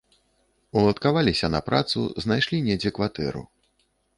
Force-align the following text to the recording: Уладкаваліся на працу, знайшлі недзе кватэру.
Уладкаваліся 0.79 1.47
на 1.55 1.61
працу, 1.69 1.99
знайшлі 2.25 2.63
недзе 2.71 2.89
кватэру. 2.99 3.41